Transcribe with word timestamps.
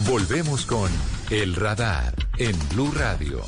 Volvemos 0.00 0.66
con 0.66 0.90
El 1.30 1.54
Radar 1.54 2.14
en 2.36 2.56
Blue 2.70 2.90
Radio. 2.92 3.40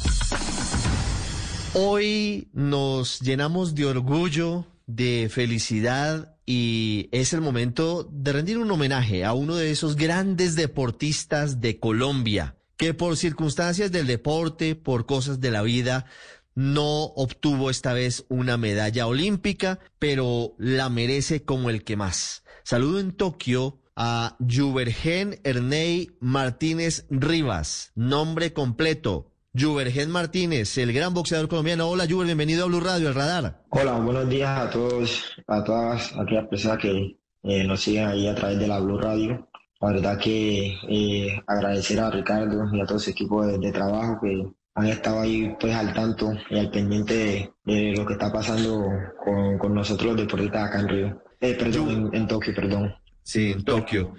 Hoy 1.75 2.49
nos 2.55 3.21
llenamos 3.21 3.75
de 3.75 3.85
orgullo, 3.85 4.65
de 4.87 5.29
felicidad 5.31 6.37
y 6.47 7.09
es 7.13 7.33
el 7.33 7.41
momento 7.41 8.09
de 8.11 8.33
rendir 8.33 8.59
un 8.59 8.71
homenaje 8.71 9.25
a 9.25 9.35
uno 9.35 9.57
de 9.57 9.71
esos 9.71 9.97
grandes 9.97 10.55
deportistas 10.55 11.61
de 11.61 11.79
Colombia 11.79 12.57
que 12.77 12.95
por 12.95 13.17
circunstancias 13.17 13.91
del 13.91 14.07
deporte, 14.07 14.77
por 14.77 15.07
cosas 15.07 15.41
de 15.41 15.51
la 15.51 15.63
vida, 15.63 16.07
no 16.55 17.05
obtuvo 17.05 17.71
esta 17.71 17.93
vez 17.93 18.25
una 18.29 18.57
medalla 18.57 19.07
olímpica, 19.07 19.79
pero 19.99 20.55
la 20.59 20.89
merece 20.89 21.43
como 21.43 21.71
el 21.71 21.85
que 21.85 21.97
más. 21.97 22.45
Saludo 22.65 23.01
en 23.01 23.13
Tokio 23.13 23.81
a 23.97 24.37
Juvergen 24.39 25.41
Ernei 25.43 26.11
Martínez 26.21 27.07
Rivas, 27.11 27.93
nombre 27.95 28.53
completo. 28.53 29.33
Juvergen 29.59 30.11
Martínez, 30.11 30.77
el 30.77 30.93
gran 30.93 31.15
boxeador 31.15 31.49
colombiano. 31.49 31.89
Hola, 31.89 32.05
Juver, 32.07 32.27
bienvenido 32.27 32.65
a 32.65 32.69
Blue 32.69 32.81
Radio, 32.81 33.09
el 33.09 33.15
radar. 33.15 33.63
Hola, 33.71 33.93
buenos 33.93 34.29
días 34.29 34.51
a 34.51 34.69
todos, 34.69 35.25
a 35.47 35.65
todas 35.65 36.15
aquellas 36.15 36.47
personas 36.49 36.77
que 36.79 37.17
eh, 37.43 37.65
nos 37.65 37.81
siguen 37.81 38.07
ahí 38.09 38.29
a 38.29 38.35
través 38.35 38.59
de 38.59 38.69
la 38.69 38.81
Blue 38.81 38.99
Radio. 38.99 39.49
La 39.81 39.93
verdad 39.93 40.19
que 40.19 40.77
eh, 40.89 41.43
agradecer 41.47 41.99
a 42.01 42.11
Ricardo 42.11 42.67
y 42.71 42.81
a 42.83 42.85
todo 42.85 42.99
su 42.99 43.09
equipo 43.09 43.47
de, 43.47 43.57
de, 43.57 43.73
trabajo 43.73 44.19
que 44.21 44.47
han 44.75 44.87
estado 44.89 45.21
ahí 45.21 45.57
pues 45.59 45.75
al 45.75 45.95
tanto 45.95 46.35
y 46.51 46.59
al 46.59 46.71
pendiente 46.71 47.15
de, 47.15 47.53
de 47.65 47.97
lo 47.97 48.05
que 48.05 48.13
está 48.13 48.31
pasando 48.31 48.91
con, 49.25 49.57
con, 49.57 49.75
nosotros 49.75 50.09
los 50.09 50.17
deportistas 50.19 50.69
acá 50.69 50.81
en 50.81 50.89
Río. 50.89 51.23
Eh, 51.41 51.55
perdón, 51.55 51.91
en, 51.91 52.15
en 52.15 52.27
Tokio, 52.27 52.55
perdón. 52.55 52.95
Sí, 53.27 53.51
en 53.51 53.65
Tokio. 53.65 54.15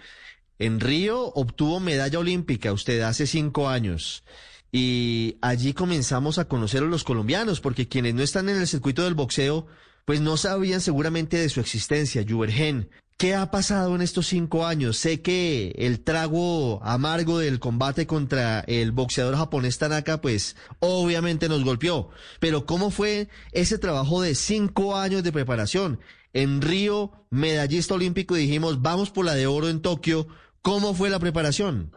En 0.59 0.81
Río 0.81 1.31
obtuvo 1.33 1.79
medalla 1.79 2.19
olímpica 2.19 2.73
usted 2.73 2.99
hace 3.01 3.25
cinco 3.25 3.69
años. 3.69 4.25
Y 4.69 5.37
allí 5.41 5.73
comenzamos 5.73 6.39
a 6.39 6.49
conocer 6.49 6.83
a 6.83 6.87
los 6.87 7.05
colombianos, 7.05 7.61
porque 7.61 7.87
quienes 7.87 8.15
no 8.15 8.21
están 8.21 8.49
en 8.49 8.57
el 8.57 8.67
circuito 8.67 9.05
del 9.05 9.13
boxeo, 9.13 9.65
pues 10.03 10.19
no 10.19 10.35
sabían 10.35 10.81
seguramente 10.81 11.37
de 11.37 11.47
su 11.47 11.61
existencia. 11.61 12.25
Juvergen, 12.27 12.89
¿qué 13.15 13.33
ha 13.33 13.49
pasado 13.49 13.95
en 13.95 14.01
estos 14.01 14.27
cinco 14.27 14.65
años? 14.65 14.97
Sé 14.97 15.21
que 15.21 15.73
el 15.77 16.01
trago 16.01 16.83
amargo 16.83 17.39
del 17.39 17.61
combate 17.61 18.07
contra 18.07 18.59
el 18.67 18.91
boxeador 18.91 19.37
japonés 19.37 19.77
Tanaka, 19.77 20.19
pues 20.19 20.57
obviamente 20.79 21.47
nos 21.47 21.63
golpeó. 21.63 22.09
Pero 22.41 22.65
¿cómo 22.65 22.91
fue 22.91 23.29
ese 23.53 23.77
trabajo 23.77 24.21
de 24.21 24.35
cinco 24.35 24.97
años 24.97 25.23
de 25.23 25.31
preparación? 25.31 25.97
En 26.33 26.61
Río, 26.61 27.11
medallista 27.29 27.95
olímpico, 27.95 28.35
dijimos, 28.35 28.81
vamos 28.81 29.09
por 29.09 29.25
la 29.25 29.35
de 29.35 29.47
oro 29.47 29.69
en 29.69 29.81
Tokio. 29.81 30.27
¿Cómo 30.61 30.93
fue 30.93 31.09
la 31.09 31.19
preparación? 31.19 31.91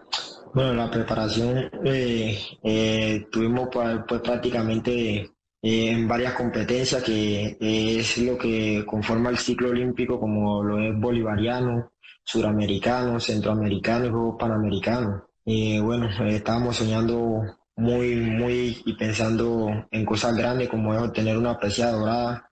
Bueno, 0.53 0.75
la 0.75 0.91
preparación 0.91 1.71
eh, 1.85 2.39
eh, 2.63 3.27
tuvimos 3.31 3.69
pues 3.73 4.21
prácticamente 4.21 5.21
eh, 5.21 5.31
en 5.63 6.09
varias 6.09 6.35
competencias 6.35 7.03
que 7.05 7.57
es 7.61 8.19
lo 8.19 8.37
que 8.37 8.85
conforma 8.85 9.31
el 9.31 9.39
ciclo 9.39 9.71
olímpico 9.71 10.19
como 10.19 10.63
lo 10.65 10.81
es 10.81 10.99
bolivariano, 10.99 11.93
suramericano, 12.25 13.21
centroamericano 13.21 14.07
y 14.07 14.11
juegos 14.11 14.37
panamericanos. 14.41 15.23
bueno, 15.45 16.09
estábamos 16.27 16.77
soñando 16.77 17.43
muy, 17.77 18.17
muy 18.17 18.83
y 18.85 18.95
pensando 18.95 19.69
en 19.91 20.05
cosas 20.05 20.37
grandes 20.37 20.69
como 20.69 20.95
es 20.95 21.01
obtener 21.01 21.39
una 21.39 21.59
preciada 21.59 21.93
dorada. 21.93 22.50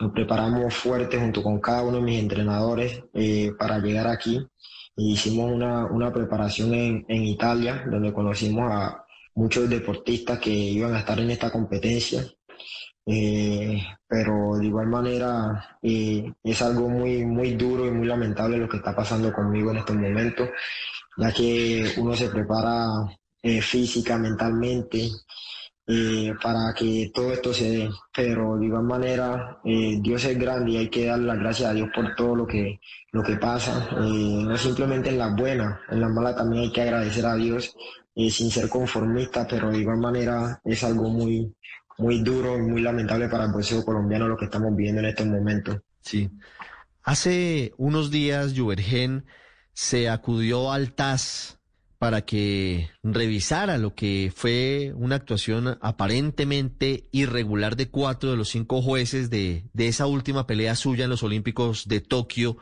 Nos 0.00 0.12
preparamos 0.12 0.74
fuerte 0.74 1.18
junto 1.18 1.42
con 1.42 1.60
cada 1.60 1.82
uno 1.82 1.96
de 1.98 2.02
mis 2.04 2.20
entrenadores 2.20 3.02
para 3.58 3.78
llegar 3.78 4.06
aquí 4.06 4.46
hicimos 4.98 5.52
una, 5.52 5.86
una 5.86 6.12
preparación 6.12 6.74
en, 6.74 7.04
en, 7.08 7.24
Italia, 7.24 7.84
donde 7.88 8.12
conocimos 8.12 8.70
a 8.70 9.04
muchos 9.34 9.68
deportistas 9.70 10.38
que 10.38 10.50
iban 10.50 10.94
a 10.94 11.00
estar 11.00 11.18
en 11.20 11.30
esta 11.30 11.50
competencia. 11.50 12.24
Eh, 13.06 13.80
pero 14.06 14.56
de 14.58 14.66
igual 14.66 14.88
manera 14.88 15.78
eh, 15.80 16.30
es 16.42 16.60
algo 16.60 16.90
muy, 16.90 17.24
muy 17.24 17.52
duro 17.54 17.86
y 17.86 17.90
muy 17.90 18.06
lamentable 18.06 18.58
lo 18.58 18.68
que 18.68 18.76
está 18.78 18.94
pasando 18.94 19.32
conmigo 19.32 19.70
en 19.70 19.78
estos 19.78 19.96
momentos, 19.96 20.50
ya 21.16 21.32
que 21.32 21.94
uno 21.96 22.14
se 22.14 22.28
prepara 22.28 22.86
eh, 23.42 23.62
física, 23.62 24.18
mentalmente, 24.18 25.08
eh, 25.90 26.34
para 26.42 26.74
que 26.74 27.10
todo 27.14 27.32
esto 27.32 27.54
se 27.54 27.70
dé. 27.70 27.90
Pero 28.14 28.58
de 28.58 28.66
igual 28.66 28.84
manera, 28.84 29.58
eh, 29.64 29.98
Dios 30.02 30.22
es 30.24 30.38
grande 30.38 30.72
y 30.72 30.76
hay 30.76 30.88
que 30.90 31.06
dar 31.06 31.18
las 31.18 31.38
gracias 31.38 31.70
a 31.70 31.72
Dios 31.72 31.88
por 31.94 32.14
todo 32.14 32.36
lo 32.36 32.46
que, 32.46 32.78
lo 33.12 33.22
que 33.22 33.36
pasa. 33.36 33.88
Eh, 33.92 34.42
no 34.44 34.56
simplemente 34.58 35.08
en 35.08 35.18
las 35.18 35.34
buenas, 35.34 35.80
en 35.90 36.00
las 36.00 36.10
malas 36.10 36.36
también 36.36 36.64
hay 36.64 36.72
que 36.72 36.82
agradecer 36.82 37.24
a 37.24 37.34
Dios 37.34 37.74
sin 38.14 38.50
ser 38.50 38.68
conformista, 38.68 39.46
pero 39.48 39.70
de 39.70 39.78
igual 39.78 39.98
manera 39.98 40.60
es 40.64 40.82
algo 40.82 41.08
muy, 41.08 41.54
muy 41.98 42.20
duro 42.20 42.58
y 42.58 42.62
muy 42.62 42.82
lamentable 42.82 43.28
para 43.28 43.44
el 43.44 43.52
boxeo 43.52 43.84
colombiano 43.84 44.26
lo 44.26 44.36
que 44.36 44.46
estamos 44.46 44.74
viviendo 44.74 45.00
en 45.00 45.06
estos 45.06 45.26
momentos. 45.26 45.78
Sí. 46.00 46.28
Hace 47.04 47.72
unos 47.76 48.10
días, 48.10 48.54
Juvergen 48.56 49.24
se 49.72 50.08
acudió 50.08 50.72
al 50.72 50.94
TAS 50.94 51.57
para 51.98 52.24
que 52.24 52.90
revisara 53.02 53.76
lo 53.76 53.94
que 53.94 54.32
fue 54.34 54.92
una 54.94 55.16
actuación 55.16 55.78
aparentemente 55.80 57.08
irregular 57.10 57.74
de 57.76 57.90
cuatro 57.90 58.30
de 58.30 58.36
los 58.36 58.50
cinco 58.50 58.82
jueces 58.82 59.30
de, 59.30 59.64
esa 59.76 60.06
última 60.06 60.46
pelea 60.46 60.76
suya 60.76 61.04
en 61.04 61.10
los 61.10 61.24
Olímpicos 61.24 61.88
de 61.88 62.00
Tokio 62.00 62.56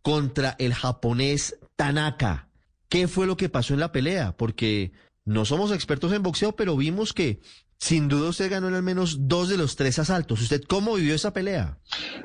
contra 0.00 0.56
el 0.58 0.72
japonés 0.72 1.58
Tanaka. 1.76 2.48
¿Qué 2.88 3.08
fue 3.08 3.26
lo 3.26 3.36
que 3.36 3.50
pasó 3.50 3.74
en 3.74 3.80
la 3.80 3.92
pelea? 3.92 4.34
Porque 4.38 4.92
no 5.26 5.44
somos 5.44 5.70
expertos 5.70 6.12
en 6.12 6.22
boxeo, 6.22 6.56
pero 6.56 6.74
vimos 6.74 7.12
que 7.12 7.40
sin 7.78 8.08
duda 8.08 8.30
usted 8.30 8.50
ganó 8.50 8.68
en 8.68 8.74
al 8.74 8.82
menos 8.82 9.28
dos 9.28 9.48
de 9.48 9.56
los 9.56 9.76
tres 9.76 9.98
asaltos. 9.98 10.42
¿Usted 10.42 10.62
cómo 10.64 10.96
vivió 10.96 11.14
esa 11.14 11.32
pelea? 11.32 11.78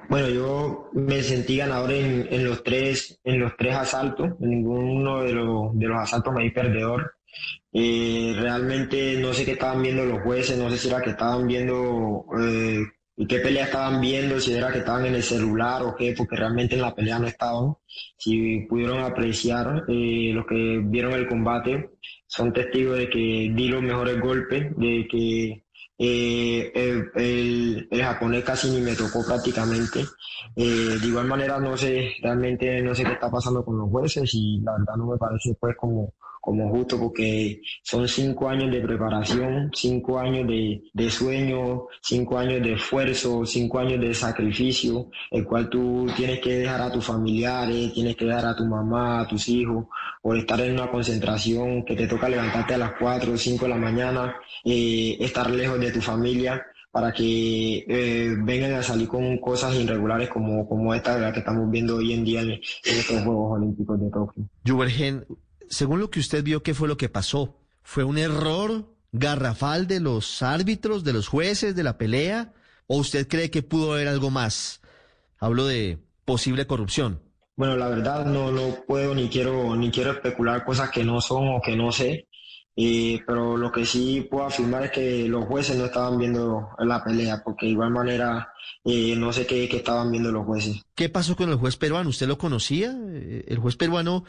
Bueno, 0.09 0.30
yo 0.30 0.90
me 0.94 1.22
sentí 1.22 1.58
ganador 1.58 1.91
en, 1.91 2.44
los 2.44 2.64
tres, 2.64 3.19
en 3.24 3.40
los 3.40 3.56
tres 3.56 3.75
asaltos. 3.75 4.31
En 4.41 4.50
ninguno 4.50 5.24
de 5.24 5.34
los, 5.34 5.78
de 5.78 5.86
los 5.86 6.00
asaltos 6.00 6.34
me 6.34 6.44
di 6.44 6.50
perdedor. 6.50 7.16
Eh, 7.72 8.36
realmente 8.38 9.18
no 9.19 9.34
sé 9.34 9.46
qué 9.46 9.53
estaban 9.53 9.81
viendo 9.81 10.06
los 10.06 10.22
jueces, 10.22 10.58
no 10.58 10.69
sé 10.69 10.78
si 10.78 10.88
era 10.90 11.02
que 11.02 11.12
estaban 11.12 11.47
viendo 11.47 12.25
eh, 12.40 12.84
qué 13.16 13.40
pelea 13.40 13.66
estaban 13.66 14.01
viendo, 14.01 14.40
si 14.40 14.53
era 14.53 14.72
que 14.72 14.79
estaban 14.79 15.06
en 15.06 15.16
el 15.16 15.24
celular 15.24 15.84
o 15.84 15.96
qué, 15.96 16.13
porque 16.18 16.35
realmente 16.35 16.75
en 16.75 16.81
la 16.81 16.96
pelea 16.96 17.19
no 17.19 17.28
estaban. 17.28 17.75
Si 18.18 18.62
pudieron 18.62 19.00
apreciar 19.00 19.85
eh, 19.88 20.31
los 20.34 20.46
que 20.46 20.81
vieron 20.84 21.13
el 21.13 21.28
combate, 21.28 21.91
son 22.28 22.52
testigos 22.53 22.97
de 22.97 23.09
que 23.09 23.52
di 23.53 23.68
los 23.68 23.84
mejores 23.84 24.19
golpes, 24.19 24.75
de 24.78 25.07
que 25.09 25.62
eh, 25.98 26.72
el, 26.74 27.12
el, 27.16 27.88
el, 27.92 28.02
japonés 28.04 28.44
casi 28.44 28.70
ni 28.72 28.81
me 28.81 28.96
tocó 28.96 29.24
prácticamente. 29.26 30.06
Eh, 30.56 30.98
de 31.02 31.08
igual 31.08 31.28
manera 31.28 31.59
no 31.59 31.78
sé, 31.78 32.14
realmente 32.22 32.81
no 32.81 32.94
sé 32.96 33.04
qué 33.04 33.14
está 33.14 33.30
pasando 33.30 33.64
con 33.64 33.78
los 33.78 33.90
jueces 33.90 34.30
y 34.34 34.59
la 34.62 34.74
verdad 34.74 34.96
no 34.98 35.08
me 35.08 35.18
parece 35.18 35.56
pues 35.59 35.76
como 35.78 36.14
como 36.44 36.70
justo 36.72 37.00
porque 37.00 37.62
son 37.84 38.06
cinco 38.06 38.50
años 38.50 38.70
de 38.70 38.82
preparación, 38.82 39.72
cinco 39.73 40.20
años 40.20 40.46
de, 40.46 40.84
de, 40.91 41.09
sueño, 41.09 41.85
cinco 42.02 42.38
años 42.38 42.62
de 42.62 42.73
esfuerzo, 42.73 43.46
cinco 43.46 43.79
años 43.79 44.02
de 44.02 44.14
sacrificio, 44.14 45.08
el 45.32 45.46
cual 45.46 45.70
tú 45.70 46.06
tienes 46.17 46.41
que 46.41 46.56
dejar 46.56 46.82
a 46.82 46.91
tus 46.91 47.06
familiares, 47.06 47.94
tienes 47.94 48.17
que 48.17 48.26
dejar 48.26 48.46
a 48.47 48.56
tu 48.58 48.66
mamá, 48.66 49.22
a 49.22 49.28
tus 49.29 49.47
hijos, 49.47 49.85
por 50.22 50.38
estar 50.38 50.59
en 50.59 50.73
una 50.73 50.91
concentración 50.91 51.85
que 51.85 51.96
te 51.96 52.08
toca 52.08 52.28
levantarte 52.28 52.73
a 52.73 52.78
las 52.78 52.94
cuatro 53.00 53.32
o 53.32 53.38
cinco 53.38 53.64
de 53.64 53.70
la 53.70 53.78
mañana, 53.78 54.35
eh, 54.66 55.16
estar 55.22 55.50
lejos 55.50 55.79
de 55.79 55.83
tu 55.91 56.02
familia 56.02 56.66
para 56.91 57.12
que 57.12 57.85
eh, 57.88 58.35
vengan 58.38 58.74
a 58.74 58.84
salir 58.84 59.08
con 59.08 59.40
cosas 59.40 59.76
irregulares 59.76 60.30
como, 60.30 60.68
como 60.70 60.94
esta 60.94 61.18
la 61.18 61.34
que 61.34 61.40
estamos 61.40 61.70
viendo 61.72 61.96
hoy 61.96 62.14
en 62.14 62.24
día 62.24 62.41
en, 62.41 62.52
en 62.52 62.59
estos 62.85 63.24
Juegos 63.24 63.58
Olímpicos 63.58 64.00
de 64.00 64.12
Tokio. 64.12 64.44
Juvergen, 64.66 65.26
según 65.70 66.00
lo 66.00 66.12
que 66.12 66.20
usted 66.20 66.44
vio, 66.44 66.62
¿qué 66.62 66.76
fue 66.76 66.88
lo 66.88 66.97
que 66.97 67.09
pasó? 67.09 67.58
¿Fue 67.82 68.03
un 68.03 68.20
error 68.20 68.94
garrafal 69.12 69.88
de 69.88 70.00
los 70.00 70.44
árbitros, 70.44 71.03
de 71.03 71.14
los 71.14 71.28
jueces 71.28 71.76
de 71.76 71.84
la 71.84 71.97
pelea? 71.97 72.53
¿O 72.86 72.97
usted 72.97 73.28
cree 73.28 73.50
que 73.50 73.64
pudo 73.64 73.94
haber 73.94 74.08
algo 74.08 74.29
más? 74.29 74.82
Hablo 75.40 75.66
de 75.66 75.97
posible 76.26 76.68
corrupción. 76.68 77.22
Bueno, 77.56 77.76
la 77.76 77.88
verdad 77.88 78.26
no, 78.26 78.52
no 78.52 78.76
puedo 78.88 79.14
ni 79.14 79.29
quiero 79.29 79.76
ni 79.76 79.91
quiero 79.91 80.12
especular 80.12 80.66
cosas 80.66 80.90
que 80.90 81.03
no 81.03 81.22
son 81.22 81.47
o 81.50 81.62
que 81.62 81.76
no 81.76 81.91
sé. 81.91 82.28
Eh, 82.75 83.22
pero 83.28 83.55
lo 83.55 83.72
que 83.72 83.85
sí 83.85 84.28
puedo 84.29 84.46
afirmar 84.46 84.85
es 84.85 84.91
que 84.91 85.28
los 85.28 85.46
jueces 85.46 85.78
no 85.78 85.85
estaban 85.85 86.17
viendo 86.17 86.70
la 86.79 87.03
pelea, 87.03 87.43
porque 87.43 87.67
de 87.67 87.73
igual 87.73 87.91
manera 87.91 88.52
eh, 88.84 89.16
no 89.16 89.31
sé 89.31 89.46
qué, 89.46 89.70
qué, 89.70 89.78
estaban 89.78 90.11
viendo 90.11 90.31
los 90.31 90.46
jueces. 90.46 90.81
¿Qué 90.96 91.08
pasó 91.08 91.35
con 91.35 91.49
el 91.49 91.55
juez 91.55 91.78
peruano? 91.78 92.09
¿Usted 92.09 92.28
lo 92.28 92.37
conocía? 92.37 92.96
Eh, 92.97 93.46
el 93.47 93.59
juez 93.59 93.75
peruano 93.75 94.23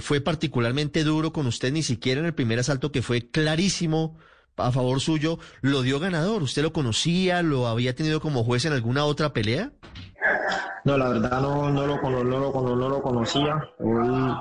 fue 0.00 0.20
particularmente 0.20 1.04
duro 1.04 1.32
con 1.32 1.46
usted, 1.46 1.72
ni 1.72 1.82
siquiera 1.82 2.20
en 2.20 2.26
el 2.26 2.34
primer 2.34 2.58
asalto 2.58 2.90
que 2.90 3.02
fue 3.02 3.30
clarísimo 3.30 4.16
a 4.56 4.72
favor 4.72 5.00
suyo, 5.00 5.38
lo 5.60 5.82
dio 5.82 6.00
ganador. 6.00 6.42
¿Usted 6.42 6.62
lo 6.62 6.72
conocía? 6.72 7.42
¿Lo 7.42 7.66
había 7.68 7.94
tenido 7.94 8.20
como 8.20 8.42
juez 8.42 8.64
en 8.64 8.72
alguna 8.72 9.04
otra 9.04 9.32
pelea? 9.32 9.70
No, 10.84 10.96
la 10.96 11.08
verdad 11.10 11.40
no, 11.40 11.70
no, 11.70 11.86
lo, 11.86 12.00
no, 12.00 12.22
lo, 12.24 12.76
no 12.76 12.88
lo 12.88 13.02
conocía. 13.02 13.68
Hoy 13.78 14.34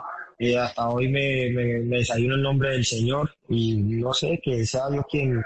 hasta 0.60 0.90
hoy 0.90 1.08
me, 1.08 1.50
me, 1.52 1.98
desayuno 1.98 2.36
el 2.36 2.42
nombre 2.42 2.72
del 2.72 2.86
Señor 2.86 3.32
y 3.50 3.76
no 3.76 4.14
sé, 4.14 4.40
que 4.44 4.66
sea 4.66 4.90
Dios 4.90 5.06
quien, 5.10 5.42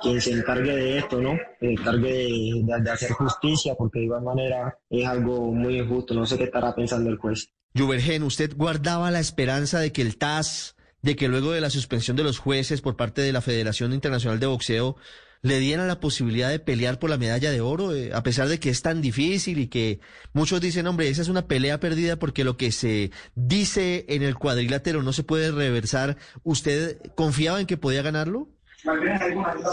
quien, 0.00 0.20
se 0.20 0.32
encargue 0.32 0.74
de 0.74 0.98
esto, 0.98 1.20
¿no? 1.20 1.36
Se 1.60 1.72
encargue 1.72 2.12
de, 2.12 2.62
de, 2.82 2.90
hacer 2.90 3.10
justicia, 3.12 3.74
porque 3.74 4.00
de 4.00 4.04
igual 4.06 4.22
manera 4.22 4.78
es 4.90 5.06
algo 5.06 5.52
muy 5.52 5.78
injusto. 5.78 6.14
No 6.14 6.26
sé 6.26 6.38
qué 6.38 6.44
estará 6.44 6.74
pensando 6.74 7.10
el 7.10 7.18
juez. 7.18 7.48
Juvergen, 7.76 8.22
¿usted 8.22 8.52
guardaba 8.56 9.10
la 9.10 9.20
esperanza 9.20 9.80
de 9.80 9.92
que 9.92 10.02
el 10.02 10.18
TAS, 10.18 10.76
de 11.00 11.16
que 11.16 11.28
luego 11.28 11.52
de 11.52 11.60
la 11.60 11.70
suspensión 11.70 12.16
de 12.16 12.24
los 12.24 12.38
jueces 12.38 12.80
por 12.80 12.96
parte 12.96 13.22
de 13.22 13.32
la 13.32 13.40
Federación 13.40 13.92
Internacional 13.92 14.38
de 14.38 14.46
Boxeo, 14.46 14.96
le 15.42 15.58
dieran 15.58 15.88
la 15.88 15.98
posibilidad 15.98 16.50
de 16.50 16.60
pelear 16.60 17.00
por 17.00 17.10
la 17.10 17.18
medalla 17.18 17.50
de 17.50 17.60
oro, 17.60 17.92
eh, 17.92 18.12
a 18.14 18.22
pesar 18.22 18.46
de 18.48 18.60
que 18.60 18.70
es 18.70 18.80
tan 18.80 19.02
difícil 19.02 19.58
y 19.58 19.66
que 19.66 19.98
muchos 20.32 20.60
dicen, 20.60 20.86
hombre, 20.86 21.08
esa 21.08 21.22
es 21.22 21.28
una 21.28 21.48
pelea 21.48 21.80
perdida 21.80 22.16
porque 22.16 22.44
lo 22.44 22.56
que 22.56 22.70
se 22.70 23.10
dice 23.34 24.04
en 24.08 24.22
el 24.22 24.36
cuadrilátero 24.36 25.02
no 25.02 25.12
se 25.12 25.24
puede 25.24 25.50
reversar. 25.50 26.16
¿Usted 26.44 26.98
confiaba 27.16 27.60
en 27.60 27.66
que 27.66 27.76
podía 27.76 28.02
ganarlo? 28.02 28.48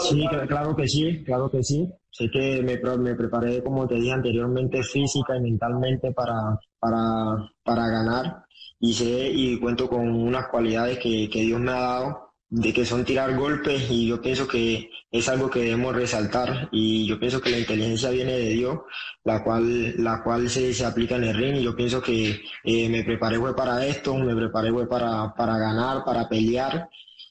Sí, 0.08 0.26
claro 0.48 0.74
que 0.74 0.88
sí, 0.88 1.22
claro 1.24 1.50
que 1.50 1.62
sí. 1.62 1.88
Sé 2.10 2.28
que 2.32 2.60
me, 2.62 2.76
me 2.98 3.14
preparé, 3.14 3.62
como 3.62 3.86
te 3.86 3.94
dije 3.94 4.12
anteriormente, 4.12 4.82
física 4.82 5.36
y 5.36 5.40
mentalmente 5.40 6.12
para, 6.12 6.58
para, 6.80 7.48
para 7.62 7.88
ganar 7.88 8.44
y 8.80 8.92
sé 8.92 9.30
y 9.32 9.60
cuento 9.60 9.88
con 9.88 10.08
unas 10.08 10.48
cualidades 10.48 10.98
que, 10.98 11.28
que 11.30 11.42
Dios 11.42 11.60
me 11.60 11.70
ha 11.70 11.80
dado 11.80 12.29
de 12.50 12.72
que 12.72 12.84
son 12.84 13.04
tirar 13.04 13.36
golpes 13.36 13.88
y 13.90 14.08
yo 14.08 14.20
pienso 14.20 14.48
que 14.48 14.90
es 15.12 15.28
algo 15.28 15.48
que 15.48 15.60
debemos 15.60 15.94
resaltar 15.94 16.68
y 16.72 17.06
yo 17.06 17.18
pienso 17.18 17.40
que 17.40 17.50
la 17.50 17.60
inteligencia 17.60 18.10
viene 18.10 18.32
de 18.32 18.50
Dios, 18.50 18.80
la 19.24 19.42
cual, 19.44 19.94
la 19.96 20.22
cual 20.22 20.50
se, 20.50 20.74
se 20.74 20.84
aplica 20.84 21.16
en 21.16 21.24
el 21.24 21.36
ring 21.36 21.56
y 21.56 21.62
yo 21.62 21.76
pienso 21.76 22.02
que 22.02 22.42
eh, 22.64 22.88
me 22.88 23.04
preparé 23.04 23.38
para 23.56 23.86
esto, 23.86 24.16
me 24.16 24.34
preparé 24.34 24.72
para, 24.86 25.32
para 25.34 25.58
ganar, 25.58 26.04
para 26.04 26.28
pelear, 26.28 26.88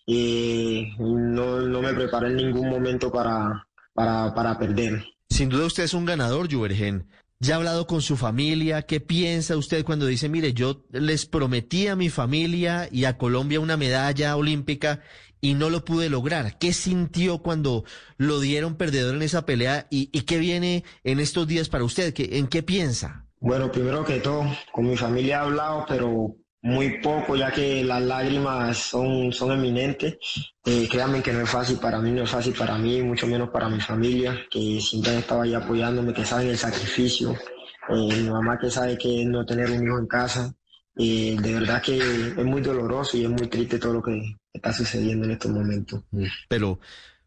eh, 0.08 0.90
no, 0.98 1.62
no 1.62 1.82
me 1.82 1.94
preparé 1.94 2.30
en 2.30 2.38
ningún 2.38 2.70
momento 2.70 3.12
para, 3.12 3.68
para, 3.94 4.34
para 4.34 4.58
perder. 4.58 5.04
Sin 5.30 5.50
duda 5.50 5.66
usted 5.66 5.84
es 5.84 5.94
un 5.94 6.06
ganador, 6.06 6.52
Juvergen. 6.52 7.08
¿Ya 7.42 7.54
ha 7.54 7.58
hablado 7.58 7.88
con 7.88 8.02
su 8.02 8.18
familia? 8.18 8.82
¿Qué 8.82 9.00
piensa 9.00 9.56
usted 9.56 9.86
cuando 9.86 10.06
dice, 10.06 10.28
mire, 10.28 10.52
yo 10.52 10.84
les 10.92 11.26
prometí 11.26 11.88
a 11.88 11.96
mi 11.96 12.10
familia 12.10 12.90
y 12.92 13.06
a 13.06 13.18
Colombia 13.18 13.62
una 13.62 13.78
medalla 13.78 14.36
olímpica 14.36 15.00
y 15.40 15.54
no 15.54 15.70
lo 15.70 15.86
pude 15.86 16.10
lograr? 16.10 16.58
¿Qué 16.58 16.74
sintió 16.74 17.38
cuando 17.38 17.86
lo 18.18 18.42
dieron 18.42 18.76
perdedor 18.76 19.16
en 19.16 19.22
esa 19.22 19.46
pelea 19.46 19.88
y, 19.90 20.08
qué 20.08 20.38
viene 20.38 20.84
en 21.06 21.22
estos 21.22 21.48
días 21.48 21.70
para 21.70 21.86
usted? 21.86 22.14
¿En 22.18 22.48
qué 22.48 22.62
piensa? 22.62 23.26
Bueno, 23.40 23.72
primero 23.72 24.04
que 24.04 24.20
todo, 24.20 24.44
con 24.74 24.90
mi 24.90 24.98
familia 24.98 25.38
he 25.38 25.40
hablado, 25.40 25.86
pero 25.88 26.36
muy 26.62 27.00
poco, 27.02 27.36
ya 27.36 27.52
que 27.52 27.84
las 27.84 28.02
lágrimas 28.02 28.78
son, 28.78 29.32
son 29.32 29.52
eminentes. 29.52 30.18
Eh, 30.66 30.88
créanme 30.90 31.22
que 31.22 31.32
no 31.32 31.42
es 31.42 31.50
fácil 31.50 31.78
para 31.80 32.00
mí, 32.00 32.12
no 32.12 32.24
es 32.24 32.30
fácil 32.30 32.54
para 32.54 32.78
mí, 32.78 33.02
mucho 33.02 33.28
menos 33.28 33.50
para 33.50 33.70
mi 33.70 33.80
familia, 33.80 34.38
que 34.52 34.80
siempre 34.82 35.18
estaba 35.18 35.44
ahí 35.44 35.54
apoyándome, 35.54 36.14
que 36.14 36.26
saben 36.26 36.50
el 36.50 36.58
sacrificio. 36.58 37.34
Eh, 37.90 38.22
mi 38.22 38.30
mamá 38.30 38.58
que 38.60 38.70
sabe 38.70 38.98
que 38.98 39.26
no 39.26 39.46
tener 39.46 39.72
un 39.72 39.84
hijo 39.84 40.00
en 40.00 40.08
casa. 40.08 40.54
Eh, 40.98 41.38
de 41.42 41.54
verdad 41.54 41.82
que 41.82 41.98
es 41.98 42.46
muy 42.46 42.62
doloroso 42.62 43.16
y 43.16 43.24
es 43.24 43.30
muy 43.30 43.48
triste 43.48 43.80
todo 43.80 43.94
lo 43.94 44.04
que 44.04 44.36
está 44.52 44.74
sucediendo 44.74 45.26
en 45.26 45.32
estos 45.32 45.52
momentos. 45.52 46.04
Mm. 46.12 46.26
Pero 46.50 46.80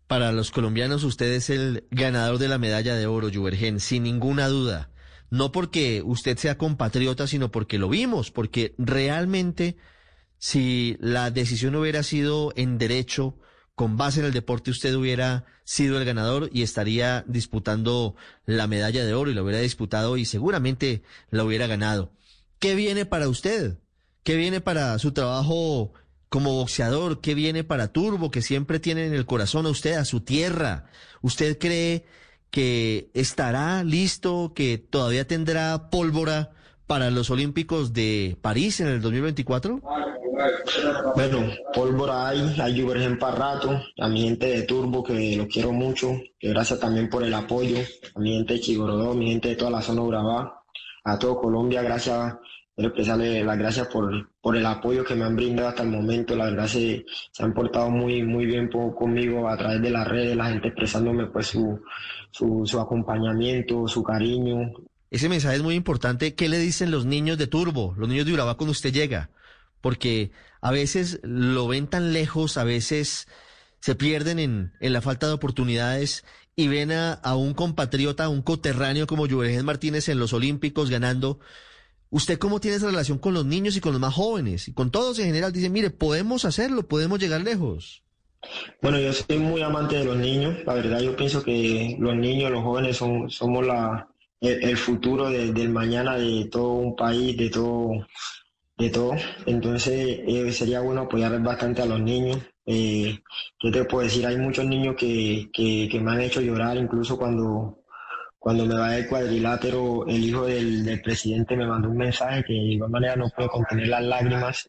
para 0.06 0.30
los 0.30 0.50
colombianos 0.50 1.04
usted 1.04 1.32
es 1.32 1.48
el 1.48 1.84
ganador 1.90 2.36
de 2.36 2.48
la 2.48 2.58
medalla 2.58 2.94
de 2.94 3.06
oro, 3.06 3.30
Juvergen, 3.32 3.80
sin 3.80 4.02
ninguna 4.02 4.48
duda 4.48 4.91
no 5.32 5.50
porque 5.50 6.02
usted 6.04 6.36
sea 6.36 6.58
compatriota, 6.58 7.26
sino 7.26 7.50
porque 7.50 7.78
lo 7.78 7.88
vimos, 7.88 8.30
porque 8.30 8.74
realmente 8.76 9.78
si 10.36 10.98
la 11.00 11.30
decisión 11.30 11.74
hubiera 11.74 12.02
sido 12.02 12.52
en 12.54 12.76
derecho, 12.76 13.38
con 13.74 13.96
base 13.96 14.20
en 14.20 14.26
el 14.26 14.34
deporte, 14.34 14.70
usted 14.70 14.94
hubiera 14.94 15.46
sido 15.64 15.98
el 15.98 16.04
ganador 16.04 16.50
y 16.52 16.60
estaría 16.60 17.24
disputando 17.26 18.14
la 18.44 18.66
medalla 18.66 19.06
de 19.06 19.14
oro 19.14 19.30
y 19.30 19.34
la 19.34 19.42
hubiera 19.42 19.60
disputado 19.60 20.18
y 20.18 20.26
seguramente 20.26 21.02
la 21.30 21.44
hubiera 21.44 21.66
ganado. 21.66 22.12
¿Qué 22.58 22.74
viene 22.74 23.06
para 23.06 23.26
usted? 23.26 23.78
¿Qué 24.24 24.36
viene 24.36 24.60
para 24.60 24.98
su 24.98 25.12
trabajo 25.12 25.94
como 26.28 26.52
boxeador? 26.52 27.22
¿Qué 27.22 27.34
viene 27.34 27.64
para 27.64 27.88
Turbo, 27.88 28.30
que 28.30 28.42
siempre 28.42 28.80
tiene 28.80 29.06
en 29.06 29.14
el 29.14 29.24
corazón 29.24 29.64
a 29.64 29.70
usted, 29.70 29.94
a 29.94 30.04
su 30.04 30.20
tierra? 30.20 30.90
¿Usted 31.22 31.58
cree 31.58 32.04
que 32.52 33.10
estará 33.14 33.82
listo, 33.82 34.52
que 34.54 34.76
todavía 34.78 35.26
tendrá 35.26 35.90
pólvora 35.90 36.50
para 36.86 37.10
los 37.10 37.30
Olímpicos 37.30 37.94
de 37.94 38.36
París 38.42 38.78
en 38.80 38.88
el 38.88 39.00
2024? 39.00 39.80
Bueno, 41.16 41.50
pólvora 41.74 42.28
hay, 42.28 42.54
hay 42.60 42.80
Juvergen 42.80 43.18
para 43.18 43.36
rato, 43.36 43.80
a 43.98 44.08
mi 44.08 44.22
gente 44.22 44.46
de 44.46 44.62
Turbo 44.62 45.02
que 45.02 45.34
lo 45.34 45.48
quiero 45.48 45.72
mucho, 45.72 46.20
que 46.38 46.50
gracias 46.50 46.78
también 46.78 47.08
por 47.08 47.24
el 47.24 47.32
apoyo, 47.32 47.78
a 48.14 48.20
mi 48.20 48.36
gente 48.36 48.54
de 48.54 48.60
Chigorodó, 48.60 49.12
a 49.12 49.14
mi 49.14 49.30
gente 49.30 49.48
de 49.48 49.56
toda 49.56 49.70
la 49.70 49.80
zona 49.80 50.02
Urabá, 50.02 50.62
a 51.04 51.18
todo 51.18 51.40
Colombia, 51.40 51.80
gracias 51.80 52.36
expresarle 52.76 53.44
las 53.44 53.58
gracias 53.58 53.88
por, 53.88 54.30
por 54.40 54.56
el 54.56 54.64
apoyo 54.64 55.04
que 55.04 55.14
me 55.14 55.24
han 55.24 55.36
brindado 55.36 55.68
hasta 55.68 55.82
el 55.82 55.90
momento. 55.90 56.34
La 56.34 56.46
verdad 56.46 56.66
se, 56.66 57.04
han 57.38 57.52
portado 57.52 57.90
muy, 57.90 58.22
muy 58.22 58.46
bien 58.46 58.68
conmigo 58.68 59.48
a 59.48 59.56
través 59.56 59.82
de 59.82 59.90
las 59.90 60.08
redes, 60.08 60.36
la 60.36 60.46
gente 60.46 60.68
expresándome 60.68 61.26
pues 61.26 61.48
su, 61.48 61.80
su, 62.30 62.62
su 62.64 62.80
acompañamiento, 62.80 63.86
su 63.86 64.02
cariño. 64.02 64.72
Ese 65.10 65.28
mensaje 65.28 65.56
es 65.56 65.62
muy 65.62 65.74
importante. 65.74 66.34
¿Qué 66.34 66.48
le 66.48 66.58
dicen 66.58 66.90
los 66.90 67.04
niños 67.04 67.36
de 67.36 67.46
Turbo, 67.46 67.94
los 67.98 68.08
niños 68.08 68.26
de 68.26 68.32
Urabá 68.32 68.56
cuando 68.56 68.72
usted 68.72 68.92
llega? 68.92 69.30
Porque 69.82 70.30
a 70.62 70.70
veces 70.70 71.20
lo 71.22 71.68
ven 71.68 71.88
tan 71.88 72.12
lejos, 72.12 72.56
a 72.56 72.64
veces 72.64 73.28
se 73.80 73.94
pierden 73.94 74.38
en, 74.38 74.72
en 74.80 74.92
la 74.92 75.02
falta 75.02 75.26
de 75.26 75.34
oportunidades 75.34 76.24
y 76.56 76.68
ven 76.68 76.92
a, 76.92 77.12
a 77.12 77.36
un 77.36 77.52
compatriota, 77.52 78.24
a 78.24 78.28
un 78.28 78.40
coterráneo 78.40 79.06
como 79.06 79.28
Juvenil 79.28 79.64
Martínez 79.64 80.08
en 80.08 80.18
los 80.18 80.32
Olímpicos 80.32 80.88
ganando 80.88 81.40
¿Usted 82.12 82.38
cómo 82.38 82.60
tiene 82.60 82.76
esa 82.76 82.88
relación 82.88 83.16
con 83.16 83.32
los 83.32 83.46
niños 83.46 83.74
y 83.74 83.80
con 83.80 83.92
los 83.92 84.00
más 84.00 84.12
jóvenes? 84.12 84.68
Y 84.68 84.74
con 84.74 84.90
todos 84.90 85.18
en 85.18 85.24
general, 85.24 85.50
dice, 85.50 85.70
mire, 85.70 85.88
podemos 85.88 86.44
hacerlo, 86.44 86.86
podemos 86.86 87.18
llegar 87.18 87.40
lejos. 87.40 88.02
Bueno, 88.82 88.98
yo 89.00 89.14
soy 89.14 89.38
muy 89.38 89.62
amante 89.62 89.96
de 89.96 90.04
los 90.04 90.18
niños. 90.18 90.58
La 90.66 90.74
verdad, 90.74 91.00
yo 91.00 91.16
pienso 91.16 91.42
que 91.42 91.96
los 91.98 92.14
niños, 92.14 92.50
los 92.50 92.62
jóvenes 92.62 92.98
son, 92.98 93.30
somos 93.30 93.66
la, 93.66 94.08
el, 94.42 94.76
futuro 94.76 95.30
del 95.30 95.70
mañana 95.70 96.18
de 96.18 96.50
todo 96.52 96.74
un 96.74 96.94
país, 96.94 97.34
de 97.34 97.48
todo. 97.48 98.06
De 98.76 98.90
todo. 98.90 99.14
Entonces, 99.46 100.20
eh, 100.26 100.52
sería 100.52 100.80
bueno 100.80 101.02
apoyar 101.02 101.42
bastante 101.42 101.80
a 101.80 101.86
los 101.86 102.00
niños. 102.00 102.36
Eh, 102.66 103.20
¿Qué 103.58 103.70
te 103.70 103.86
puedo 103.86 104.04
decir? 104.04 104.26
Hay 104.26 104.36
muchos 104.36 104.66
niños 104.66 104.96
que, 104.98 105.48
que, 105.50 105.88
que 105.90 105.98
me 105.98 106.12
han 106.12 106.20
hecho 106.20 106.42
llorar, 106.42 106.76
incluso 106.76 107.16
cuando, 107.16 107.81
cuando 108.42 108.66
me 108.66 108.74
va 108.74 108.90
del 108.90 109.06
cuadrilátero, 109.06 110.04
el 110.08 110.24
hijo 110.24 110.44
del, 110.46 111.00
presidente 111.00 111.56
me 111.56 111.64
mandó 111.64 111.88
un 111.90 111.96
mensaje 111.96 112.42
que 112.42 112.52
de 112.52 112.72
igual 112.74 112.90
manera 112.90 113.14
no 113.14 113.28
puede 113.28 113.48
contener 113.48 113.86
las 113.86 114.02
lágrimas. 114.02 114.68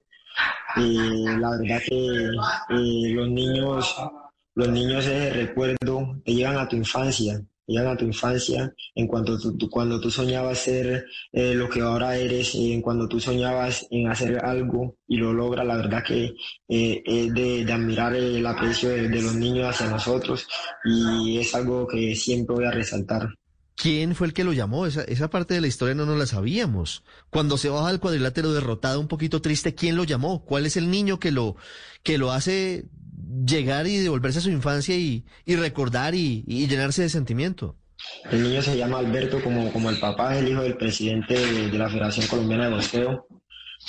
Y 0.76 1.26
la 1.40 1.58
verdad 1.58 1.82
que 1.84 2.06
eh, 2.06 3.14
los 3.16 3.30
niños, 3.30 3.96
los 4.54 4.70
niños 4.70 5.04
ese 5.08 5.32
recuerdo 5.32 6.22
te 6.24 6.36
llegan 6.36 6.58
a 6.58 6.70
tu 6.70 6.76
infancia, 6.76 7.42
llegan 7.66 7.88
a 7.88 7.98
tu 7.98 8.06
infancia 8.06 8.72
en 8.94 9.08
cuanto 9.08 9.40
tú, 9.40 9.68
cuando 9.72 10.00
tú 10.00 10.12
soñabas 10.12 10.60
ser 10.60 11.08
eh, 11.32 11.56
lo 11.56 11.68
que 11.68 11.82
ahora 11.82 12.16
eres, 12.16 12.54
en 12.54 12.80
cuando 12.80 13.08
tú 13.08 13.20
soñabas 13.20 13.88
en 13.90 14.08
hacer 14.08 14.46
algo 14.46 14.98
y 15.08 15.18
lo 15.18 15.34
logras, 15.34 15.66
la 15.66 15.78
verdad 15.78 16.04
que 16.04 16.36
eh, 16.70 17.02
es 17.04 17.34
de, 17.34 17.66
de, 17.66 17.74
admirar 17.74 18.14
el 18.14 18.46
aprecio 18.46 18.90
de 18.90 19.20
los 19.20 19.34
niños 19.34 19.68
hacia 19.68 19.90
nosotros 19.90 20.48
y 20.86 21.40
es 21.40 21.56
algo 21.56 21.88
que 21.88 22.14
siempre 22.14 22.56
voy 22.56 22.66
a 22.66 22.72
resaltar. 22.72 23.30
¿Quién 23.76 24.16
fue 24.16 24.28
el 24.28 24.34
que 24.34 24.44
lo 24.44 24.54
llamó? 24.54 24.86
Esa, 24.86 25.04
esa 25.04 25.30
parte 25.30 25.56
de 25.56 25.62
la 25.62 25.68
historia 25.68 25.96
no 25.96 26.06
nos 26.06 26.18
la 26.18 26.26
sabíamos. 26.26 27.04
Cuando 27.30 27.58
se 27.58 27.70
baja 27.70 27.90
el 27.90 28.00
cuadrilátero 28.00 28.54
derrotado, 28.54 29.00
un 29.00 29.08
poquito 29.08 29.42
triste, 29.42 29.74
¿quién 29.74 29.96
lo 29.96 30.04
llamó? 30.04 30.46
¿Cuál 30.46 30.66
es 30.66 30.78
el 30.78 30.92
niño 30.92 31.20
que 31.20 31.32
lo, 31.32 31.56
que 32.04 32.18
lo 32.18 32.32
hace 32.32 32.86
llegar 33.46 33.88
y 33.88 33.98
devolverse 33.98 34.40
a 34.40 34.44
su 34.44 34.52
infancia 34.52 34.96
y, 34.96 35.26
recordar 35.46 36.14
y, 36.16 36.44
y, 36.46 36.68
llenarse 36.68 37.02
de 37.02 37.10
sentimiento? 37.10 37.76
El 38.30 38.44
niño 38.44 38.62
se 38.62 38.78
llama 38.78 39.00
Alberto, 39.00 39.42
como, 39.44 39.72
como 39.72 39.90
el 39.90 40.00
papá 40.00 40.36
es 40.36 40.44
el 40.44 40.50
hijo 40.50 40.62
del 40.62 40.78
presidente 40.78 41.34
de, 41.34 41.78
la 41.78 41.90
Federación 41.90 42.28
Colombiana 42.28 42.66
de 42.66 42.76
Boxeo. 42.76 43.28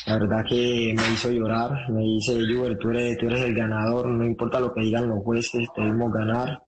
La 0.07 0.19
verdad 0.19 0.45
que 0.49 0.95
me 0.97 1.13
hizo 1.13 1.31
llorar, 1.31 1.91
me 1.91 2.03
dice, 2.03 2.35
Juber, 2.35 2.77
tú 2.79 2.91
eres, 2.91 3.17
tú 3.19 3.27
eres 3.27 3.43
el 3.43 3.55
ganador, 3.55 4.09
no 4.09 4.25
importa 4.25 4.61
lo 4.61 4.73
que 4.73 4.83
digan 4.83 5.09
los 5.09 5.23
jueces, 5.23 5.69
debemos 5.77 6.13
ganar. 6.13 6.63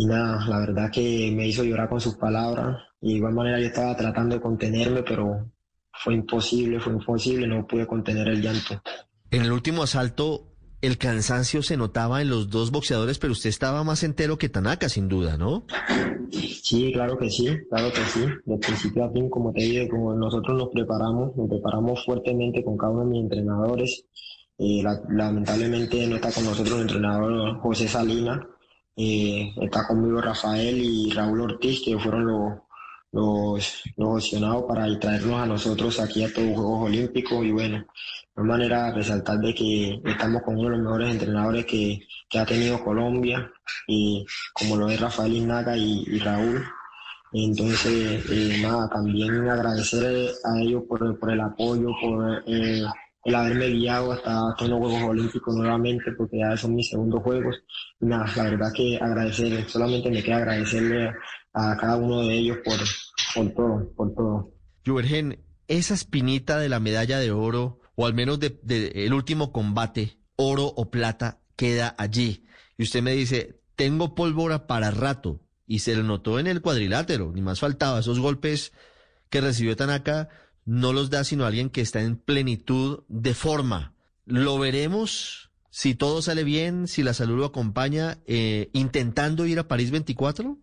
Y 0.00 0.06
nada, 0.06 0.46
la 0.48 0.60
verdad 0.60 0.90
que 0.90 1.30
me 1.36 1.46
hizo 1.46 1.62
llorar 1.62 1.90
con 1.90 2.00
sus 2.00 2.14
palabras. 2.14 2.78
Y 3.02 3.08
de 3.08 3.14
igual 3.16 3.34
manera 3.34 3.60
yo 3.60 3.66
estaba 3.66 3.94
tratando 3.94 4.34
de 4.34 4.40
contenerme, 4.40 5.02
pero 5.02 5.46
fue 5.92 6.14
imposible, 6.14 6.80
fue 6.80 6.94
imposible, 6.94 7.46
no 7.46 7.66
pude 7.66 7.86
contener 7.86 8.28
el 8.28 8.40
llanto. 8.40 8.80
En 9.30 9.42
el 9.42 9.52
último 9.52 9.82
asalto, 9.82 10.54
el 10.80 10.96
cansancio 10.96 11.62
se 11.62 11.76
notaba 11.76 12.22
en 12.22 12.30
los 12.30 12.48
dos 12.48 12.70
boxeadores, 12.70 13.18
pero 13.18 13.34
usted 13.34 13.50
estaba 13.50 13.84
más 13.84 14.02
entero 14.02 14.38
que 14.38 14.48
Tanaka, 14.48 14.88
sin 14.88 15.06
duda, 15.06 15.36
¿no? 15.36 15.66
Sí, 16.30 16.92
claro 16.94 17.18
que 17.18 17.28
sí, 17.28 17.48
claro 17.68 17.92
que 17.92 18.00
sí. 18.06 18.24
De 18.46 18.56
principio 18.56 19.04
a 19.04 19.12
fin, 19.12 19.28
como 19.28 19.52
te 19.52 19.60
dije, 19.60 19.86
como 19.86 20.14
nosotros 20.14 20.56
nos 20.56 20.70
preparamos, 20.70 21.36
nos 21.36 21.46
preparamos 21.46 22.02
fuertemente 22.06 22.64
con 22.64 22.78
cada 22.78 22.92
uno 22.92 23.04
de 23.04 23.10
mis 23.10 23.22
entrenadores. 23.24 24.06
Eh, 24.56 24.82
lamentablemente 25.10 26.06
no 26.06 26.16
está 26.16 26.32
con 26.32 26.44
nosotros 26.44 26.76
el 26.76 26.82
entrenador 26.82 27.58
José 27.60 27.86
Salina, 27.86 28.48
eh, 28.96 29.52
está 29.60 29.86
conmigo 29.86 30.20
Rafael 30.20 30.78
y 30.78 31.10
Raúl 31.10 31.40
Ortiz, 31.42 31.82
que 31.84 31.98
fueron 31.98 32.26
los, 32.26 32.58
los, 33.12 33.82
los 33.96 34.66
para 34.68 34.98
traernos 34.98 35.40
a 35.40 35.46
nosotros 35.46 35.98
aquí 36.00 36.22
a 36.22 36.26
estos 36.26 36.44
Juegos 36.44 36.88
Olímpicos. 36.88 37.44
Y 37.44 37.52
bueno, 37.52 37.84
de 38.36 38.42
manera 38.42 38.92
resaltar 38.92 39.38
de 39.38 39.54
que 39.54 40.00
estamos 40.04 40.42
con 40.42 40.56
uno 40.56 40.70
de 40.70 40.76
los 40.76 40.84
mejores 40.84 41.10
entrenadores 41.10 41.66
que, 41.66 42.00
que 42.28 42.38
ha 42.38 42.46
tenido 42.46 42.82
Colombia, 42.82 43.50
y 43.86 44.24
como 44.52 44.76
lo 44.76 44.88
es 44.88 45.00
Rafael 45.00 45.34
Inaga 45.34 45.76
y, 45.76 46.18
Raúl. 46.18 46.64
Entonces, 47.32 48.24
eh, 48.30 48.58
nada, 48.60 48.88
también 48.88 49.48
agradecer 49.48 50.32
a 50.44 50.60
ellos 50.60 50.82
por, 50.88 51.18
por 51.18 51.30
el 51.30 51.40
apoyo, 51.40 51.90
por 52.00 52.42
eh, 52.46 52.82
el 53.24 53.34
haberme 53.34 53.68
guiado 53.68 54.12
hasta 54.12 54.50
estos 54.50 54.68
Juegos 54.68 55.02
Olímpicos 55.02 55.54
nuevamente, 55.54 56.12
porque 56.12 56.38
ya 56.38 56.56
son 56.56 56.74
mis 56.74 56.88
segundos 56.88 57.22
Juegos. 57.22 57.56
nada, 58.00 58.26
la 58.36 58.44
verdad 58.44 58.72
que 58.74 58.96
agradecer, 58.96 59.68
solamente 59.68 60.10
me 60.10 60.22
queda 60.22 60.38
agradecerle 60.38 61.12
a, 61.52 61.76
cada 61.76 61.96
uno 61.96 62.22
de 62.22 62.34
ellos 62.34 62.58
por, 62.64 62.78
por 63.34 63.54
todo, 63.54 63.92
por 63.94 64.14
todo. 64.14 64.54
Juergen, 64.86 65.44
esa 65.68 65.94
espinita 65.94 66.58
de 66.58 66.68
la 66.68 66.80
medalla 66.80 67.18
de 67.18 67.30
oro, 67.30 67.80
o 67.94 68.06
al 68.06 68.14
menos 68.14 68.40
del 68.40 68.58
de, 68.62 68.92
el 68.94 69.12
último 69.12 69.52
combate, 69.52 70.18
oro 70.36 70.64
o 70.64 70.90
plata, 70.90 71.40
queda 71.56 71.94
allí. 71.98 72.44
Y 72.78 72.84
usted 72.84 73.02
me 73.02 73.12
dice, 73.12 73.60
tengo 73.76 74.14
pólvora 74.14 74.66
para 74.66 74.90
rato. 74.90 75.40
Y 75.66 75.80
se 75.80 75.94
lo 75.94 76.02
notó 76.02 76.40
en 76.40 76.48
el 76.48 76.62
cuadrilátero, 76.62 77.30
ni 77.32 77.42
más 77.42 77.60
faltaba. 77.60 78.00
Esos 78.00 78.18
golpes 78.18 78.72
que 79.28 79.40
recibió 79.40 79.76
Tanaka 79.76 80.28
no 80.64 80.92
los 80.92 81.10
da 81.10 81.24
sino 81.24 81.44
alguien 81.44 81.70
que 81.70 81.80
está 81.80 82.00
en 82.00 82.16
plenitud 82.16 83.00
de 83.08 83.34
forma. 83.34 83.94
Lo 84.26 84.58
veremos 84.58 85.50
si 85.70 85.94
todo 85.94 86.20
sale 86.20 86.42
bien, 86.42 86.88
si 86.88 87.02
la 87.02 87.14
salud 87.14 87.38
lo 87.38 87.44
acompaña, 87.44 88.18
eh, 88.26 88.70
intentando 88.72 89.46
ir 89.46 89.60
a 89.60 89.68
París 89.68 89.92
24. 89.92 90.58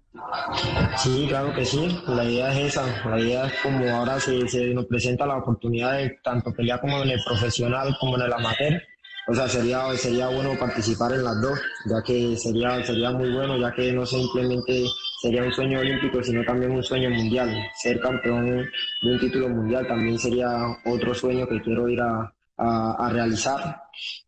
Sí, 0.97 1.25
claro 1.29 1.53
que 1.53 1.65
sí. 1.65 1.87
La 2.07 2.25
idea 2.25 2.51
es 2.51 2.73
esa. 2.73 3.07
La 3.07 3.19
idea 3.19 3.47
es 3.47 3.53
como 3.63 3.87
ahora 3.89 4.19
se, 4.19 4.47
se 4.49 4.73
nos 4.73 4.85
presenta 4.85 5.25
la 5.25 5.37
oportunidad 5.37 5.97
de 5.97 6.19
tanto 6.23 6.53
pelear 6.53 6.81
como 6.81 7.01
en 7.01 7.09
el 7.09 7.19
profesional 7.25 7.95
como 7.99 8.17
en 8.17 8.23
el 8.23 8.33
amateur 8.33 8.81
o 9.29 9.33
sea, 9.33 9.47
sería, 9.47 9.93
sería 9.95 10.29
bueno 10.29 10.57
participar 10.57 11.11
en 11.13 11.23
las 11.25 11.41
dos, 11.41 11.59
ya 11.85 12.01
que 12.01 12.37
sería, 12.37 12.81
sería 12.85 13.11
muy 13.11 13.29
bueno, 13.33 13.57
ya 13.57 13.73
que 13.73 13.91
no 13.91 14.05
simplemente 14.05 14.85
sería 15.21 15.43
un 15.43 15.51
sueño 15.51 15.79
olímpico, 15.79 16.23
sino 16.23 16.45
también 16.45 16.71
un 16.71 16.83
sueño 16.83 17.09
mundial. 17.09 17.49
Ser 17.75 17.99
campeón 17.99 18.45
de 18.45 19.11
un 19.11 19.19
título 19.19 19.49
mundial 19.49 19.85
también 19.85 20.17
sería 20.17 20.49
otro 20.85 21.13
sueño 21.13 21.45
que 21.45 21.61
quiero 21.61 21.89
ir 21.89 21.99
a, 21.99 22.33
a, 22.57 23.09
realizar. 23.11 23.81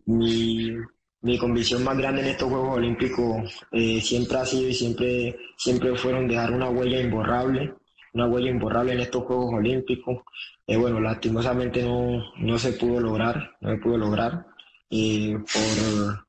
Mi, 0.05 0.75
mi 1.21 1.37
convicción 1.37 1.81
más 1.83 1.97
grande 1.97 2.21
en 2.21 2.27
estos 2.27 2.49
Juegos 2.49 2.77
Olímpicos 2.77 3.65
eh, 3.71 4.01
siempre 4.01 4.37
ha 4.37 4.45
sido 4.45 4.67
y 4.67 4.73
siempre, 4.73 5.37
siempre 5.57 5.95
fueron 5.95 6.27
dejar 6.27 6.51
una 6.51 6.69
huella 6.69 6.99
imborrable, 6.99 7.73
una 8.13 8.27
huella 8.27 8.49
imborrable 8.49 8.93
en 8.93 8.99
estos 8.99 9.23
Juegos 9.23 9.53
Olímpicos. 9.53 10.23
Eh, 10.67 10.75
bueno, 10.75 10.99
lastimosamente 10.99 11.83
no, 11.83 12.21
no 12.37 12.59
se 12.59 12.73
pudo 12.73 12.99
lograr, 12.99 13.51
no 13.61 13.71
se 13.71 13.77
pudo 13.77 13.97
lograr 13.97 14.48
y 14.89 15.35
por 15.35 16.25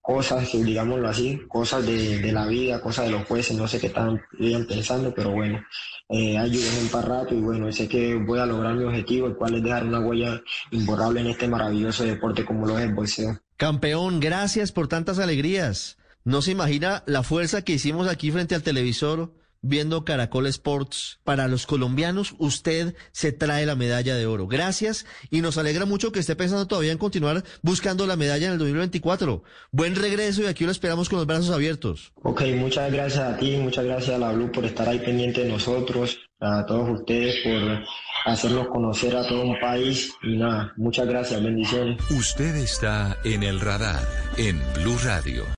cosas, 0.00 0.48
digámoslo 0.52 1.08
así, 1.08 1.42
cosas 1.48 1.84
de, 1.84 2.18
de, 2.20 2.32
la 2.32 2.46
vida, 2.46 2.80
cosas 2.80 3.04
de 3.04 3.10
los 3.10 3.26
jueces, 3.26 3.54
no 3.56 3.68
sé 3.68 3.78
qué 3.78 3.88
están 3.88 4.18
pensando, 4.66 5.12
pero 5.14 5.32
bueno, 5.32 5.62
eh, 6.08 6.38
hay 6.38 6.56
un 6.56 6.88
par 6.88 7.06
rato 7.06 7.34
y 7.34 7.40
bueno, 7.40 7.70
sé 7.70 7.86
que 7.86 8.14
voy 8.14 8.38
a 8.38 8.46
lograr 8.46 8.74
mi 8.74 8.84
objetivo, 8.84 9.26
el 9.26 9.36
cual 9.36 9.56
es 9.56 9.62
dejar 9.62 9.84
una 9.84 10.00
huella 10.00 10.40
imborrable 10.70 11.20
en 11.20 11.26
este 11.26 11.46
maravilloso 11.46 12.04
deporte 12.04 12.46
como 12.46 12.66
lo 12.66 12.78
es 12.78 12.86
el 12.86 12.94
bolseo. 12.94 13.38
Campeón, 13.58 14.18
gracias 14.18 14.72
por 14.72 14.88
tantas 14.88 15.18
alegrías. 15.18 15.98
No 16.24 16.40
se 16.40 16.52
imagina 16.52 17.02
la 17.06 17.22
fuerza 17.22 17.62
que 17.62 17.74
hicimos 17.74 18.08
aquí 18.08 18.30
frente 18.30 18.54
al 18.54 18.62
televisor 18.62 19.34
viendo 19.62 20.04
Caracol 20.04 20.46
Sports. 20.46 21.20
Para 21.24 21.48
los 21.48 21.66
colombianos, 21.66 22.34
usted 22.38 22.94
se 23.12 23.32
trae 23.32 23.66
la 23.66 23.74
medalla 23.74 24.16
de 24.16 24.26
oro. 24.26 24.46
Gracias 24.46 25.06
y 25.30 25.40
nos 25.40 25.58
alegra 25.58 25.84
mucho 25.84 26.12
que 26.12 26.20
esté 26.20 26.36
pensando 26.36 26.66
todavía 26.66 26.92
en 26.92 26.98
continuar 26.98 27.44
buscando 27.62 28.06
la 28.06 28.16
medalla 28.16 28.46
en 28.46 28.52
el 28.52 28.58
2024. 28.58 29.42
Buen 29.70 29.96
regreso 29.96 30.42
y 30.42 30.46
aquí 30.46 30.64
lo 30.64 30.70
esperamos 30.70 31.08
con 31.08 31.18
los 31.18 31.26
brazos 31.26 31.50
abiertos. 31.50 32.12
Ok, 32.22 32.42
muchas 32.56 32.92
gracias 32.92 33.34
a 33.34 33.36
ti, 33.36 33.56
muchas 33.56 33.84
gracias 33.84 34.16
a 34.16 34.18
la 34.18 34.32
Blue 34.32 34.50
por 34.52 34.64
estar 34.64 34.88
ahí 34.88 34.98
pendiente 34.98 35.44
de 35.44 35.50
nosotros, 35.50 36.18
a 36.40 36.64
todos 36.66 37.00
ustedes 37.00 37.36
por 37.42 37.84
hacernos 38.24 38.68
conocer 38.68 39.16
a 39.16 39.26
todo 39.26 39.42
un 39.42 39.58
país 39.60 40.12
y 40.22 40.36
nada, 40.36 40.72
muchas 40.76 41.06
gracias, 41.06 41.42
bendiciones. 41.42 41.98
Usted 42.10 42.56
está 42.56 43.16
en 43.24 43.42
el 43.42 43.60
radar 43.60 44.06
en 44.36 44.60
Blue 44.74 44.98
Radio. 45.02 45.57